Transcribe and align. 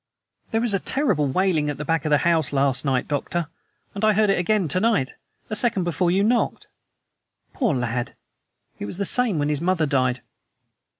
"There 0.49 0.61
was 0.61 0.73
a 0.73 0.79
terrible 0.79 1.27
wailing 1.27 1.69
at 1.69 1.77
the 1.77 1.85
back 1.85 2.05
of 2.05 2.09
the 2.09 2.17
house 2.17 2.51
last 2.51 2.83
night, 2.83 3.07
Doctor, 3.07 3.49
and 3.93 4.03
I 4.03 4.13
heard 4.13 4.31
it 4.31 4.39
again 4.39 4.67
to 4.69 4.79
night, 4.79 5.11
a 5.47 5.55
second 5.55 5.83
before 5.83 6.09
you 6.09 6.23
knocked. 6.23 6.65
Poor 7.53 7.75
lad! 7.75 8.15
It 8.79 8.85
was 8.87 8.97
the 8.97 9.05
same 9.05 9.37
when 9.37 9.49
his 9.49 9.61
mother 9.61 9.85
died." 9.85 10.23